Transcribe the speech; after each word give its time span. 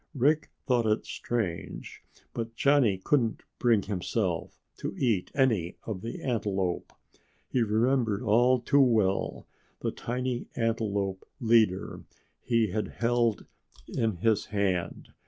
Rick 0.15 0.49
thought 0.65 0.87
it 0.87 1.05
strange, 1.05 2.01
but 2.33 2.55
Johnny 2.55 2.97
couldn't 2.97 3.43
bring 3.59 3.83
himself 3.83 4.59
to 4.77 4.95
eat 4.97 5.29
any 5.35 5.77
of 5.83 6.01
the 6.01 6.23
antelope; 6.23 6.91
he 7.47 7.61
remembered 7.61 8.23
all 8.23 8.59
too 8.59 8.81
well 8.81 9.45
the 9.81 9.91
tiny 9.91 10.47
antelope 10.55 11.23
leader 11.39 12.03
he 12.41 12.69
had 12.71 12.87
held 12.87 13.45
in 13.87 14.15
his 14.17 14.45
hand. 14.45 15.09